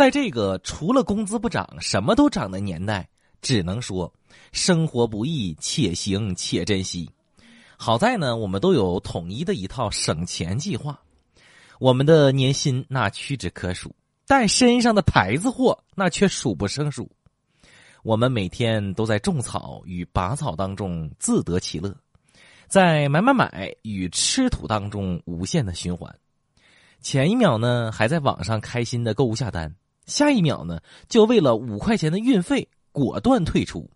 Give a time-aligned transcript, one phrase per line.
[0.00, 3.06] 在这个除了工资不涨什么都涨的年代，
[3.42, 4.10] 只能说
[4.50, 7.10] 生活不易，且行且珍惜。
[7.76, 10.98] 好在呢，我们都有统一的一套省钱计划。
[11.78, 13.94] 我们的年薪那屈指可数，
[14.26, 17.06] 但身上的牌子货那却数不胜数。
[18.02, 21.94] 我们每天都在种草与拔草当中自得其乐，
[22.68, 26.10] 在买买买与吃土当中无限的循环。
[27.02, 29.74] 前一秒呢还在网上开心的购物下单，
[30.10, 33.88] 下一秒呢就为了五块钱的运费果断退出。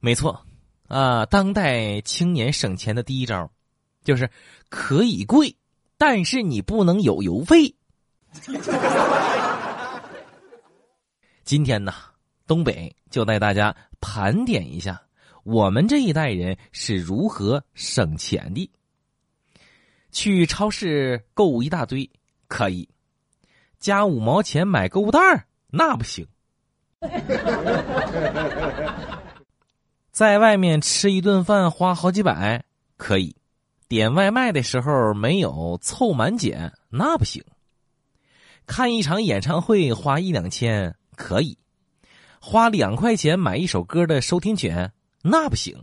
[0.00, 0.44] 没错，
[0.88, 3.50] 啊，当代青年省钱的第一招，
[4.02, 4.30] 就是
[4.68, 5.54] 可以贵，
[5.98, 7.74] 但是你不能有邮费。
[11.44, 11.92] 今天呢？
[12.46, 15.00] 东北就带大家盘点一下，
[15.44, 18.68] 我们这一代人是如何省钱的。
[20.10, 22.10] 去超市购物一大堆
[22.48, 22.88] 可以，
[23.80, 26.26] 加五毛钱买购物袋那不行。
[30.12, 32.62] 在外面吃一顿饭花好几百
[32.98, 33.34] 可以，
[33.88, 37.42] 点外卖的时候没有凑满减那不行。
[38.66, 41.56] 看一场演唱会花一两千可以。
[42.38, 45.82] 花两块钱买一首歌的收听权，那不行。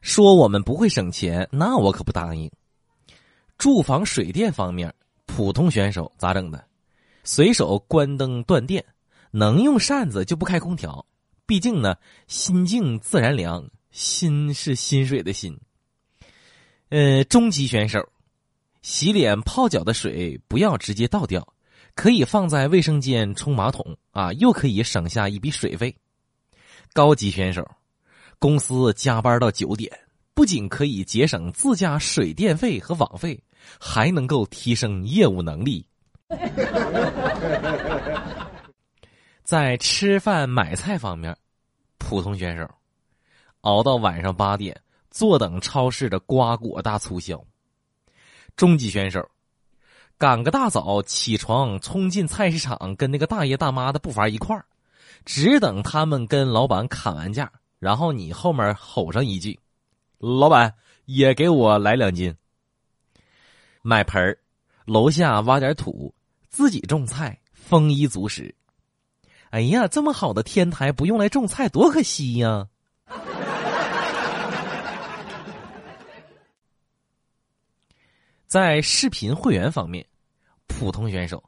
[0.00, 2.50] 说我们不会省钱，那我可不答应。
[3.58, 4.94] 住房水电方面，
[5.26, 6.64] 普通选手咋整的？
[7.24, 8.82] 随手关灯断电，
[9.32, 11.04] 能用扇子就不开空调。
[11.44, 11.96] 毕竟呢，
[12.28, 15.58] 心静自然凉，心是薪水的心。
[16.90, 18.08] 呃，中级选手。
[18.80, 21.52] 洗脸泡脚的水不要直接倒掉，
[21.94, 25.94] 可以放在卫生间冲马桶啊，又可以省下一笔水费。
[26.92, 27.68] 高级选手，
[28.38, 29.90] 公司加班到九点，
[30.38, 33.42] 不仅可以节省自家水电费和网费，
[33.80, 35.84] 还能够提升业务能力。
[39.42, 41.36] 在吃饭买菜方面，
[41.98, 42.70] 普通选手
[43.62, 44.80] 熬到晚上八点，
[45.10, 47.44] 坐等超市的瓜果大促销。
[48.54, 49.28] 中级选手，
[50.18, 54.64] 赶个大早起床，冲进菜市场，跟那个大爷大妈的步伐一块儿，
[55.24, 59.58] 只等他们跟老板砍完价，然后你后面吼上一句
[60.18, 60.74] ：“老板
[61.06, 62.34] 也给我来两斤。”
[63.82, 64.38] 买盆儿，
[64.84, 66.14] 楼下挖点土，
[66.48, 68.54] 自己种菜，丰衣足食。
[69.50, 72.68] 哎呀，这么好的天台不用来种菜，多可惜呀！
[78.46, 80.06] 在视频会员方面，
[80.66, 81.42] 普通选手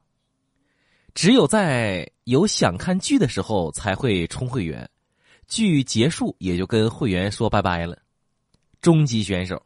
[1.12, 4.88] 只有在有想看剧的时候才会充会员，
[5.46, 7.98] 剧结束也就跟会员说拜拜了。
[8.80, 9.62] 中级选手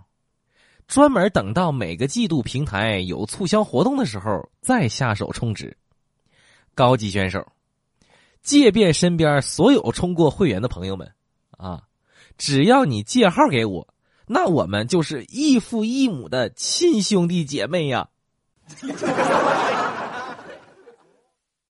[0.86, 5.76] 专门等到每个季度平台有促销活动的时候再下手充值。
[6.75, 7.47] 高级选手
[8.42, 11.10] 借遍身边所有充过会员的朋友们
[11.52, 11.84] 啊，
[12.36, 13.94] 只要你借号给我。
[14.26, 18.08] 那我们就是异父异母的亲兄弟姐妹呀。